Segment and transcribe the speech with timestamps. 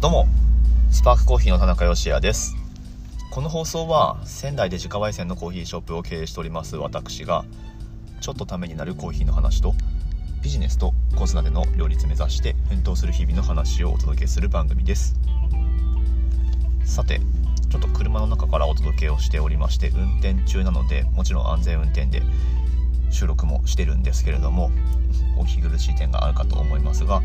[0.00, 0.26] どうも
[0.90, 2.56] スパークコーヒーの田中芳也です。
[3.30, 7.44] この放送は仙台で自家焙煎のコーヒーショップを経営しております私が
[8.22, 9.74] ちょっとためになるコーヒーの話と
[10.42, 15.20] ビジネスと子育ての両立目指して奮闘する日々の話をお届けする番組です。
[16.86, 17.20] さて
[17.68, 22.22] ちょっと車の中からお届けをしておりまして運転中なのでもちろん安全運転で
[23.10, 24.70] 収録もしてるんですけれども
[25.36, 27.22] お聞き苦しい点があるかと思いますが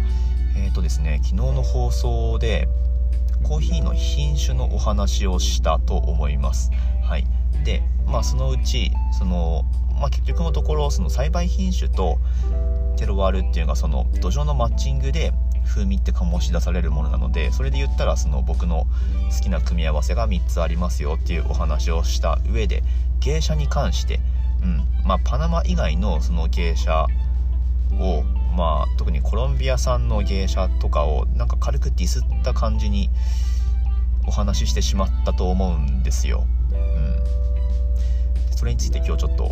[0.57, 2.67] えっ、ー、とですね昨日の放送で
[3.43, 6.71] コーヒーの品種のお話をしたと思います。
[7.03, 7.27] はい。
[7.63, 9.66] でまあそのうちその、
[9.99, 12.17] まあ、結局のところその栽培品種と
[12.98, 15.31] テロワールっていうのがその土壌のマッチングで
[15.65, 18.85] 風味って醸し出されるものなのでそれで言ったらその僕の
[19.35, 22.84] 好きな組み合わせが3つありますよっていうお話をした上で
[23.20, 24.20] 芸者に関して、
[24.65, 24.83] うん。
[25.05, 27.05] まあ、パナマ以外のその芸者
[27.99, 28.23] を
[28.55, 33.09] まあ特にコロンビア産の芸者とかをなんか軽くディスった感じに
[34.27, 36.48] お話ししてしまったと思うんですよ。
[36.71, 39.51] うん、それについて今日ちょっと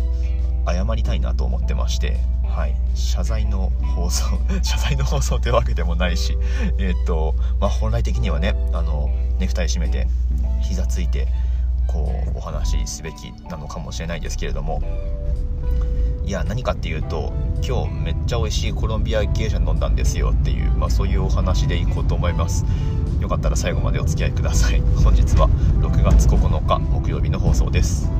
[0.66, 2.16] 謝りたいなと思ってまして
[2.54, 4.26] はい、謝罪の放送
[4.62, 6.38] 謝罪の放送ってわけでもないし
[6.78, 10.06] え、っとまあ本来的にはねあのネクタイ締めて
[10.60, 11.26] 膝ついて
[11.86, 14.82] こうお話しすべきなのかもしれないですけれども
[16.24, 17.32] いや何かっていうと
[17.62, 22.64] 今日めっちゃ美味しいコロンビア芸者飲んだんですよっていう、まあ、そういうお話でいこうと思います。
[23.20, 24.80] よかったら最後までお付き合いください。
[25.02, 25.48] 本日は
[25.80, 28.10] 6月9日木曜日の放送です。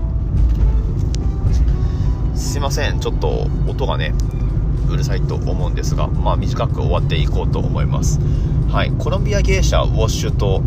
[2.34, 3.00] すいません。
[3.00, 4.14] ちょっと音がね
[4.90, 8.18] うるさいと思うんですがまあ短く終わっていこうと思います。
[8.70, 8.92] はい。
[8.92, 10.62] コロンビア芸者ウォッシュと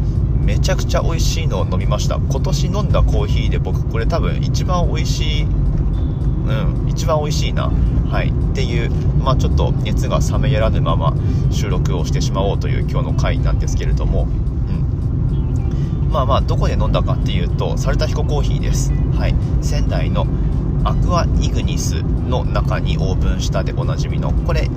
[0.48, 2.16] めちゃくちゃ美味しいのを飲みました。
[2.16, 7.70] 今年飲んだコーヒーで僕これ多分一番美味しいうん一番美味しいな。
[8.10, 8.30] はい。
[8.30, 8.90] っていう
[9.22, 11.14] まあちょっと熱が冷めやらぬまま
[11.52, 14.24] 収録をしてしまおうという今日の回なんですけれども。
[14.24, 14.26] う
[16.08, 16.10] ん。
[16.10, 18.94] まあまあどこで飲んだかっていうとサルタヒココーヒーです。
[19.20, 19.36] はい。
[19.62, 20.26] 仙台の
[20.86, 24.70] アクアイグニスの中にオープンしたでおなじみのこれ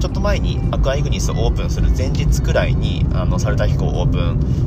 [0.00, 4.18] ちょっと前にアクアイグニスオープンする前日くらいにあのサルタヒコをオープ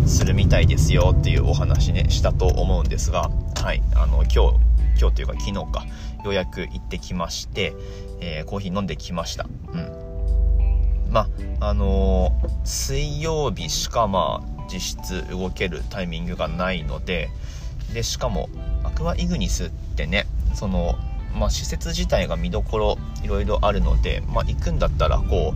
[0.04, 3.30] ンするみたいですよっていうお話ねしたと思うんですが
[3.62, 5.86] はいあの今日今日というか昨日か
[6.24, 7.74] ようやく行ってきまして、
[8.20, 9.48] えー、コーヒー飲んできました。
[9.74, 11.12] うん。
[11.12, 11.28] ま
[11.60, 17.30] ああのー、水曜日しかまあ実質動けるタイミングがないので
[17.94, 18.50] でしかも
[18.84, 20.96] アクアイグニスってねその、
[21.36, 25.53] まあ、施設自体が見どころいろいろあるので、まあ、行くんだったらこ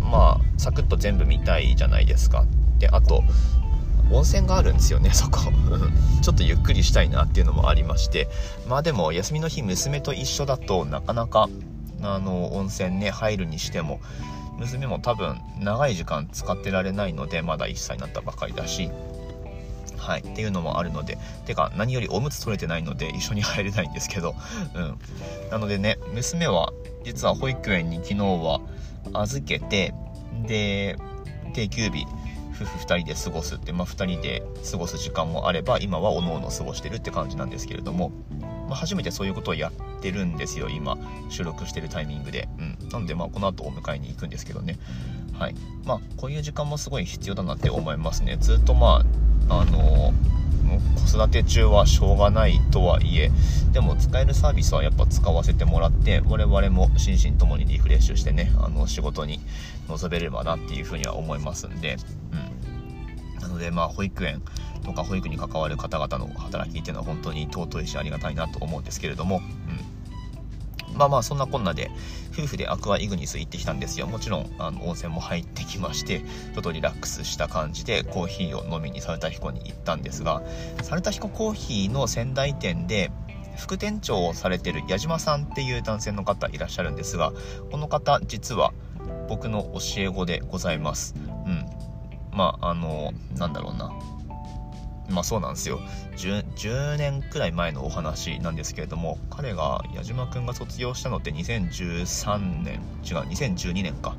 [0.00, 2.44] うまあサクッと全部見たいじゃないですか。
[2.78, 3.22] であと
[4.10, 5.40] 温泉があるんですよね そこ。
[6.22, 8.28] ちょっとゆっくりしたいなっていうのもありまして。
[8.68, 11.48] まあでも休みの日娘と一緒だとなかなか
[12.02, 14.00] あの温泉ね入るにしても
[14.58, 18.90] 娘も多分長い時間使ってられないのでまだ1歳になったばかりだし。
[19.96, 24.34] はい、っていうのもあるのでてか何よりおむつ取れてないので一緒に入れないんですけど、
[24.74, 24.98] うん、
[25.50, 26.72] なのでね娘は
[27.04, 28.60] 実は保育園に昨日は
[29.12, 29.94] 預けて
[30.46, 30.96] で
[31.52, 32.06] 定休日
[32.54, 38.12] 夫婦2人で過ごすって、まあ、2人で過ごす時間もあれば今はおのおの過ごしてるって感じなんですけれども、
[38.68, 40.96] まあ、初めてそういうことをやってるんですよ今
[41.28, 44.78] 収録してるタイミングで、うん、なのでまあこの後お迎えに行くんですけどね。
[45.38, 45.54] はい。
[45.84, 48.36] まあこういう時間もすごい必要だなって思いますね。
[48.40, 49.04] ずっとま
[49.48, 50.12] ああの
[50.64, 53.30] 子育て中はしょうがないとはいえ
[53.72, 59.40] でも使えるサービスはやっぱ使わせてもらって我々も心身ともにリフレッシュしてねあの仕事に
[59.88, 61.96] 臨めればなっていうふうには思いますんで、
[62.32, 64.42] うん、なのでまあ保育園
[64.84, 69.40] とか保育に関わる方々の働きっていうのは本当に尊いしありがたいなと思うんですけれども、
[70.94, 71.90] まあまあそんなこんなで
[72.32, 74.06] 夫婦でアクアイグニス行ってきたんですよ。
[74.06, 80.42] もちろんあの温泉も入ってきましてちょっとリラックスした感じでコーヒーを飲みにサルタヒコに行ったんですが
[80.82, 83.10] サルタヒココーヒーの仙台店で
[83.56, 87.32] 副店長をされてる矢島さんっていう男性の方いらっしゃるんですが
[87.70, 88.72] この方実は
[89.28, 91.14] 僕の教え子でございます。
[91.46, 91.66] うん。
[92.32, 93.92] まああのなんだろうな。
[95.08, 95.80] まあそうなんですよ。
[96.16, 104.16] 10, 10, 年くらい前のお話なんですけれども彼が矢島君が卒業したのって2013年違う2012年か。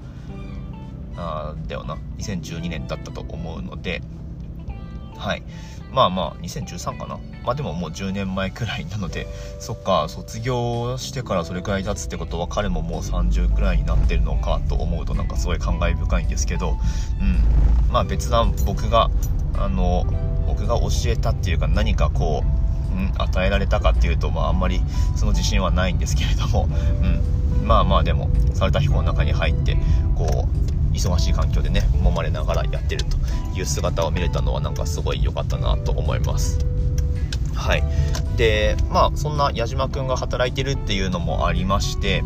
[1.18, 1.98] あだよな。
[2.18, 4.02] 2012年だったと思うので
[5.18, 5.44] はい。
[5.92, 7.20] まあまあ2013かな。
[7.46, 9.28] まあでももう10年前くらいなので
[9.60, 16.78] そっか卒業してからそれくらい経つってことは彼ももう30くらいになってるのかと思うとなんかすごい感慨深いんですけど
[17.22, 17.92] うん。
[17.92, 19.10] まあ別段僕が
[19.58, 20.06] あの
[20.56, 22.44] 僕が教えたっていうか何かこ
[22.92, 24.82] う、うん、与えられたかっていうと、まあ、あんまり
[25.16, 26.70] その自信はないんですけれども、
[27.60, 29.78] うん、まあまあでもサルタヒコの中に入って
[30.16, 33.18] こう忙しい環境でね揉まれながらやってると
[33.58, 36.60] いう姿を見れたのはなんかすごい良かったなと思います。
[37.54, 37.84] はい。
[38.38, 42.24] でまあそんな矢島くんが働いてるっていうのもありまして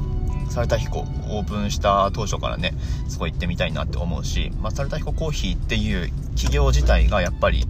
[0.50, 2.74] サルタヒコオープンした当初からね
[3.08, 7.66] そこ行ってみたいなって思うし、まあ、サルタヒココーヒーっていう企業自体がやっぱり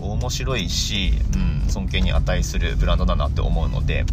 [0.00, 4.04] 面白いし、うん、尊敬に値するブランドだなって思うので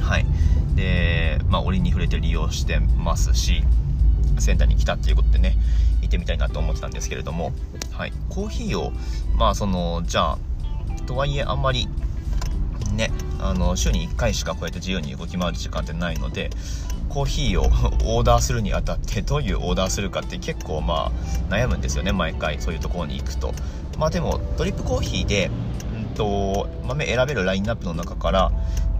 [0.00, 0.26] はい。
[0.74, 3.62] でまあ折に触れて利用してますし
[4.38, 5.56] センターに来たっていうことでね
[6.00, 7.52] 行ってみたいなと思ってたんですけれども
[7.92, 8.12] はい。
[8.28, 8.92] コーヒーを
[9.36, 10.38] まあそのじゃあ
[11.06, 11.88] とはいえあんまり
[12.92, 16.50] ねあの週に1回しかこうやって自由に動き回る時間ってないので
[17.10, 17.64] コーヒーを
[18.16, 21.12] オーダーするにあたってどういうオーダーするかって結構まあ
[21.52, 23.52] 悩むんですよね毎回そういうところに行くと。
[23.98, 25.50] まあでもドリップコーヒーで、
[25.94, 28.50] うんと、豆選べるラインナップの中から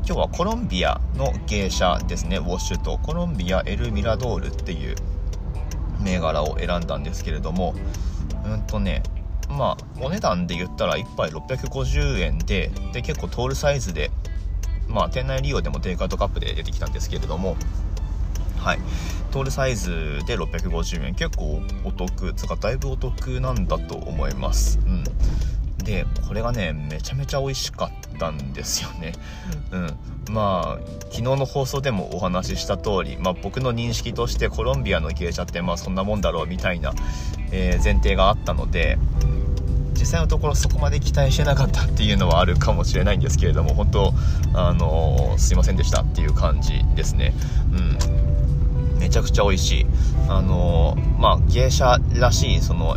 [0.05, 4.97] 今日はコロンビアの芸者ですねウォッシュとコロンビアエルミラドールっていう
[6.01, 7.75] 銘柄を選んだんですけれども
[8.45, 9.03] うんとね
[9.49, 14.11] まあお値段で言ったら1杯650円でで結構トールサイズで
[14.89, 17.57] まあ店内利用でもテイクアウトカップで出てきたんですけれども
[18.61, 18.79] はい。
[19.31, 21.15] トールサイズで650円。
[21.15, 22.35] 結構お得。
[22.35, 24.79] つかだいぶお得なんだと思います。
[24.87, 25.05] うん。
[25.85, 29.13] でこれがねめちゃめちゃ美味しかったんですよね。
[29.73, 29.97] うん。
[30.31, 36.93] まあ昨日の放送でもお話しした通り、まあ、僕の認識としてコロンビアの芸者ってまあそんなもんだろうみたいな、
[37.51, 38.99] えー、前提があったので
[39.99, 44.15] 実際のところそこまで期待してなかったっていうのはあるかもしれないんですけれども本当
[44.55, 47.35] あのー、すいませんでしたっていう感じですね。
[47.73, 48.20] うん
[49.01, 49.87] めちゃくちゃ美味しい。
[50.29, 52.97] あの、まあ芸者らしいその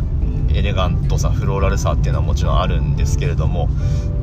[0.54, 3.68] エレガントさフローラルさっていうのはもちろんあるんですけれども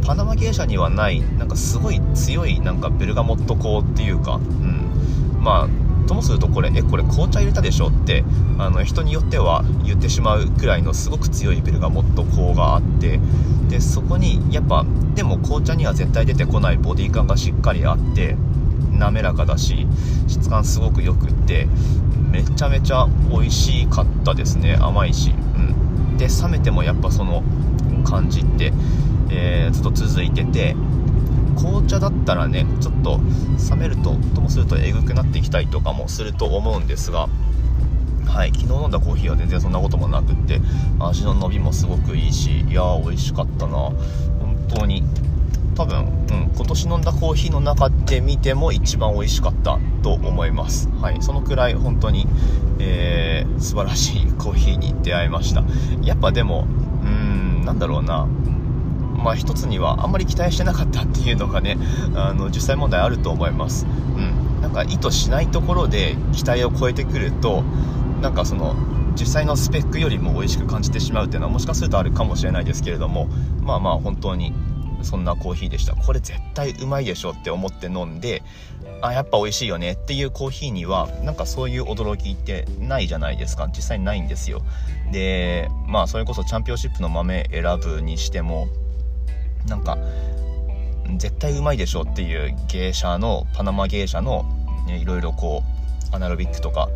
[0.05, 8.23] パナマ芸者にはないなんかすごい強いなんかベルガモット香っていうか、うん、まあともするとこれえこれ紅茶入れたでしょって
[8.57, 13.19] あの人によっては言ってしまうくらいのすごく強いベルガモット香があって
[13.69, 14.85] でそこにやっぱ
[15.15, 18.35] でも紅茶には絶対出てこないボディ感がしっかりあって
[19.01, 19.87] 滑らかだし
[20.27, 21.67] 質感すごくよくって
[22.29, 27.43] めちゃめちゃ美味しかったですね甘いし、うん、で冷めてもやっぱその
[28.05, 28.71] 感じって、
[29.31, 30.75] えー、ずっと続いてて
[31.57, 33.19] 紅茶だったらねちょっと
[33.69, 37.27] 冷めるとともするとえぐくなってきたりとかもすると思うんですが
[38.25, 40.61] はい昨日飲んだコーヒーは全然そんなこともなくって
[40.99, 43.73] 味の伸びもすごくいいしいやー美味しかったな。
[43.73, 45.03] 本当に
[45.81, 50.89] 多分、うん、今年飲んだコーヒーの中で見ても一番美味しかったと思います。
[51.01, 52.27] はい、そのくらい本当に、
[52.77, 55.63] えー、素晴らしいコーヒーに出会いました。
[56.03, 56.67] やっぱでも、
[57.01, 58.27] うーん、なんだろうな。
[59.17, 61.79] まあ一つにはあんまり期待してなかったっていうのがね、
[62.13, 63.87] あの、実際問題あると思います。
[64.15, 64.61] うん。
[64.61, 67.63] なんか意図しないところで期待を超えてくると、
[68.21, 68.75] なんかその、
[69.19, 73.27] 実際のスペックよりも美味しく感じてしまうっていうのはもしかするとあるかもしれないですけれども
[73.61, 74.53] まあまあ本当に
[75.03, 75.95] そんなコーヒーでした。
[75.95, 78.43] これ絶対うまいでしょって思って飲んで
[79.01, 79.93] あやっぱ美味しいよね。
[79.93, 83.67] っていうコーヒーにはなんかそういう驚きってないじゃないですか。
[83.67, 84.61] 実際ないんですよ。
[85.11, 88.67] でまあそれこそチャンピオンシップの豆選ぶにしても
[89.67, 89.97] なんか
[91.17, 94.45] 絶対うまいでしょっていう芸者のパナマ芸者の、
[94.87, 95.63] ね、いろいろこ
[96.11, 96.89] うアナロビックとか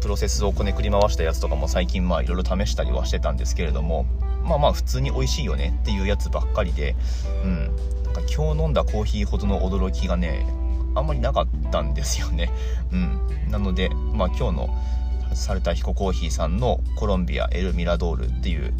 [0.00, 4.06] プロセスをこねくり回したやつとかも最近まあいろいろ試したりはしてたんですけれども
[4.44, 6.96] まあまあ普通に美味しいよねっていうやつばっかりで、
[7.44, 7.66] うん、
[8.04, 10.46] なんか今日飲んだコーヒーほどの驚きがね
[10.94, 12.50] あんまりなかったんですよね。
[12.92, 13.20] うん、
[13.50, 14.76] なので、まあ、今日の
[15.34, 18.74] サルタヒココーヒーさんのコロンビアエルミラドールっていう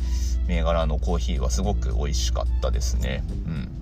[0.48, 3.22] 銘柄のコーヒーはすごく美味しかったですね。
[3.46, 3.80] うん。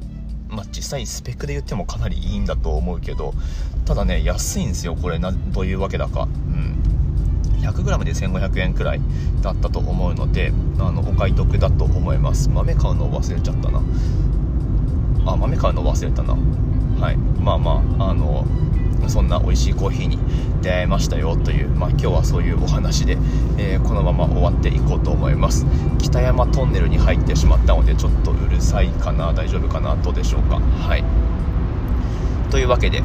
[0.48, 3.34] まあ、実際スペックで言ってもかなりいいんだと思うけど
[3.84, 5.18] ただね安いんですよこれ。
[5.18, 6.78] などういうわけだか、うん、
[7.60, 9.00] 100g で1500円くらい
[9.42, 12.48] だったと思うのであのお買い得だと思います。
[12.48, 13.82] 豆買うの忘れちゃったな。
[15.26, 16.36] あ豆買うの忘れたな。
[17.00, 17.16] はい。
[17.16, 18.46] まあまああの
[19.08, 20.18] そんな美味しいコーヒーに
[20.60, 23.16] 出会いましたよという、まあ、今日はそういうお話で、
[23.56, 25.66] えー、このまま終わっていこうと思います。
[25.98, 30.60] 北山トンネルに入ってしまったのでちょっとうるさいかな大丈夫かなどうでしょうか。
[30.60, 31.04] はい。
[32.50, 33.02] というわけで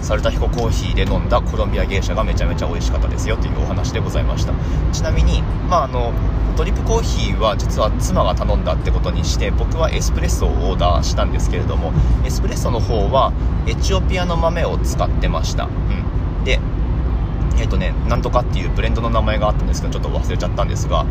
[0.00, 4.52] サルタヒココーヒーで飲んだコロンビア芸者がめちゃめちゃ美味しかったですよというお話でございました。
[4.92, 6.12] ちなみに、まあ、あの
[6.56, 11.92] ドリップコーヒーは実は妻が頼んだってことにして僕はエスプレッソをオーダーしたんですけれども
[12.24, 13.32] エスプレッソの方は
[13.68, 16.58] エチオピアの豆を使ってました、うん、で
[17.58, 21.06] えっ、ー、とねなんとかっていうブレンドの名前があったんですけどちょっと忘れちゃったんですが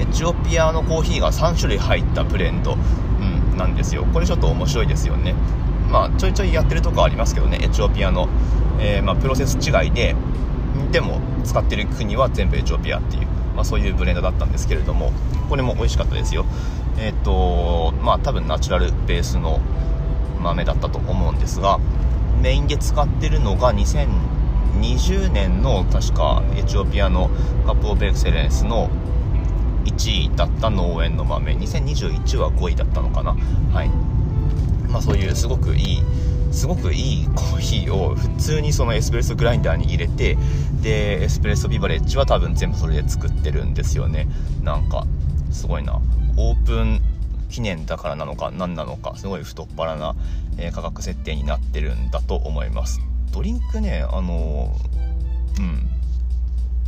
[0.00, 4.04] エチオピアのコーヒーが3種類入ったブレンド、うん、なんですよ。
[4.12, 5.34] これちょっと面白いですよね。
[5.90, 8.28] まあ、ちょいちょいやってるとこありますけどねエチオピアの、
[8.78, 10.14] えー、まあ、プロセス違いで
[10.92, 15.12] でも使ってる国は全部エチオピアっていうまあ、そういうブレンドだったんですけれども
[15.50, 16.46] これも美味しかったですよ。
[16.98, 19.60] えっ、ー、とまあ多分ナチュラルベースの
[20.40, 21.78] 豆だったと思うんですが
[22.40, 27.28] メインで使ってるのが2020年の確かエチオピアの
[27.66, 28.88] カップオブエクセレンスの
[29.84, 31.52] 1位だった農園の豆。
[31.52, 33.36] 2021は5位だったのかな。
[33.74, 33.90] はい。
[34.90, 36.02] まあそういうすごくいい
[36.52, 40.36] すごくいいコーヒーを普通にそのエスプレッソグラインダーに入れて
[40.82, 44.26] でエスプレッソビバレッジは多分全部それで作ってるんですよね。
[44.62, 45.06] なんか
[45.50, 46.00] すごいな。
[46.36, 47.00] オープン
[47.50, 50.14] 記念だからなのか何なのかすごい太っ腹な、
[50.58, 53.00] え、価格設定になってるんだと思います。
[53.32, 54.74] ドリンクねあの、
[55.58, 55.88] うん。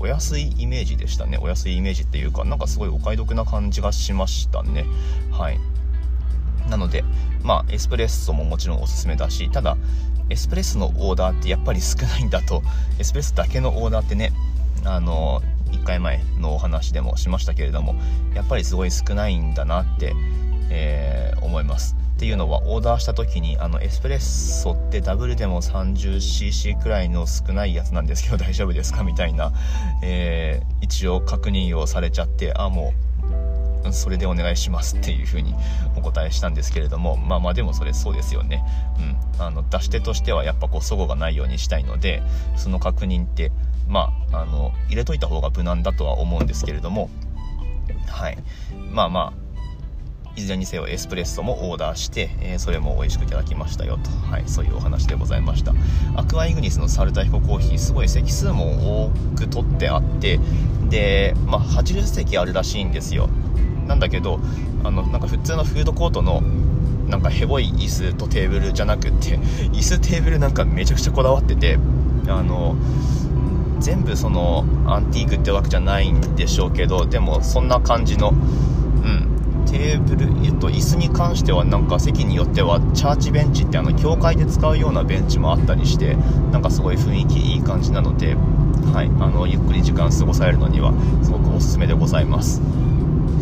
[0.00, 1.38] お安いイメージでしたね。
[1.38, 4.86] お安いイメージっていうかなんかすごいお買い得な感じがしましたね。
[5.30, 5.60] はい。
[6.68, 7.04] なので
[7.42, 9.76] まあエスプレッソももちろんおすすめだしただ
[10.30, 12.62] エスプレッソのオーダーってやっぱり少ないんだと
[12.98, 14.32] エスプレッソだけのオーダーってね
[14.84, 17.94] あの1回前のお話でもしましたけれども
[18.34, 20.14] やっぱりすごい少ないんだなって、
[20.70, 21.96] えー、思います。
[22.16, 29.02] っていうのはオーダーした時にあのエスプレッソってダブルでも 30cc くらいの少ないやつなんですけど大丈夫ですか？
[29.02, 29.52] みたいな、
[30.04, 33.11] えー、一応確認をされちゃってあもう
[33.90, 35.54] それでお願いしますっていうふうに
[35.96, 38.62] お答えしたんですけれどもまあまあでもそれそうですよね、
[39.38, 42.22] うん、あの出し手としてはやっぱこう齟齬がないようにしたいので
[42.56, 43.50] その確認って
[43.88, 47.10] まああの入れといた方が無難だとは思うんですけれども
[48.08, 48.38] はい。
[48.90, 49.42] まあまあ
[50.34, 55.74] いずれにせよエスプレッソもオーダーして、えー、それも美味しくいただきましたよと、はい、そういうお話でございました。
[56.16, 60.40] アクアイグニスのサルタヒココーヒーすごい席数も多く取ってあって
[60.88, 63.28] で、まあ、80席あるらしいんですよ。
[63.86, 64.40] なんだけど
[64.84, 66.42] あのなんか普通のフードコートの
[67.08, 69.38] なんかヘボい椅子とテーブルじゃなくて
[69.72, 71.78] 椅子テーブルなんかめちゃくちゃこだわってて
[72.28, 72.76] あの
[73.80, 78.32] 全部そのアンティークってわけじゃないんでしょうけどでもそんな感じのう
[79.08, 79.32] ん。
[79.66, 86.16] テーブル、えっと、椅子に関してはなんか席によってはチャーチベンチってあの教会で使うようなベンチもあったりして
[86.50, 88.34] なんかすごい雰囲気いい感じなので、
[88.92, 92.60] はい、あのゆっくり時間過ごされるのにはすごくおすすめでございます。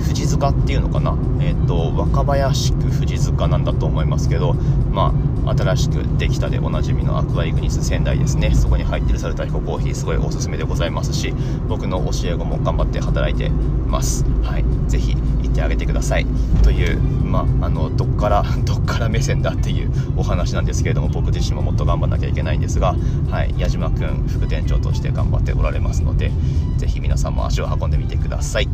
[0.00, 4.54] 富士塚っていうのかな、えっと、若林区富士塚なんだと思いますけど、
[4.90, 5.14] ま
[5.46, 8.54] あ、新しくできたでおなじみのアクアイグニス仙台ですね。
[8.54, 11.32] そこに入ってるサルタヒココーヒーすごいおすすめでございますし
[11.68, 14.24] 僕の教え子も頑張って働いてます。
[14.42, 14.64] はい。
[14.88, 16.26] ぜひ行ってあげてください。
[16.62, 16.98] という
[17.30, 22.96] まあ、あのどっから どっから目線だっていうお話なんですけれども僕自身ももっと頑張らなきゃいけないんですが、
[23.30, 26.32] はい、矢島くん副店長として頑張っておられますので
[26.76, 28.68] ぜひ皆さんも足を運んでみてください。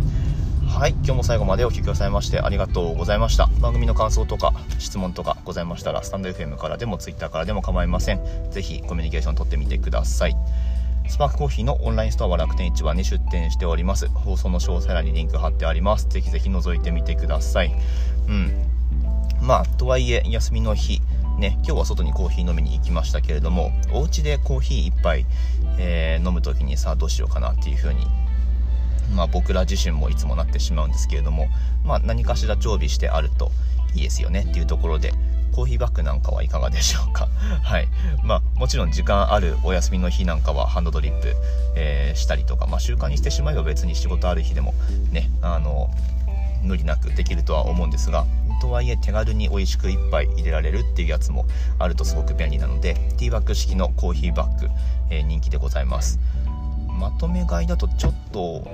[0.76, 3.46] はい今日も最後までお聴きくださいましてありがとうございました。
[3.62, 8.20] 番組の感想とか質問とかございましたらスタンド FM からでも Twitter からでも構いません。
[8.50, 10.36] ぜひコミュニケーション取ってみてください。
[11.08, 14.08] スパークコーヒーのオンラインストアは楽天市場に出店しております。
[14.08, 16.10] 放送の詳細欄にリンク貼ってあります。
[16.10, 17.74] ぜひぜひ覗いてみてください。
[18.28, 18.52] うん。
[19.40, 21.00] まあとはいえ休みの日
[21.38, 25.26] ね、今日は外にコーヒー飲みに行きましたけれどもお家でコーヒー1杯、
[25.78, 28.06] えー、飲む時にさどうしようかなっていう風に
[29.14, 31.48] まあ、僕ら自身もいつもなってしまうんですけれども、
[31.84, 33.50] まあ、何かしら常備してあると
[33.94, 35.12] いいですよねっていうところで
[35.52, 37.28] コーヒーバッグなんかはいかがでしょうか。
[37.64, 37.88] はい。
[38.22, 41.34] まあもちろん時間あるお休みの日なんかはハンドドリップ、
[41.76, 44.74] えー、したりとか、まあ、習慣にしてしまえば別に仕事ある日でも
[45.12, 45.90] ねあの
[46.62, 48.26] 無理なくできるとは思うんですが
[48.60, 51.46] とはいえ手軽に美味しく1杯入れられるっていうやつも
[51.78, 54.68] あるとすごく便利なのでティーバッグ式のコーヒーバッグ、
[55.10, 56.18] えー、人気でございます。
[56.98, 58.66] まとめ買いだとちょっと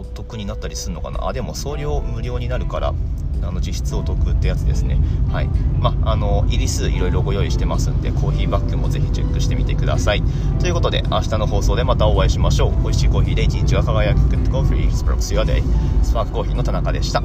[0.00, 1.28] お得になったりするのかな？
[1.28, 2.94] あでも送料無料になるから
[3.42, 4.98] あの実質お得ってやつですね。
[5.30, 5.48] はい。
[5.78, 10.22] まあの入り数いろいろご用意してますんでコーヒーバッグもぜひチェックしてみてください。
[10.58, 12.82] ということで明日の放送でまたお会いしましょう。
[12.82, 14.20] 美味しいコーヒーで一日が輝く。
[14.20, 14.90] Good Coffee.
[14.90, 15.62] Sparks Your Day.
[16.02, 17.22] スパークコーヒーの田中でした。